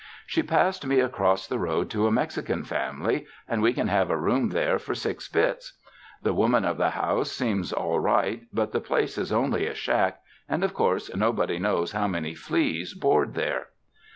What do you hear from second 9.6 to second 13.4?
a shack, and of course nobody knows how many fleas board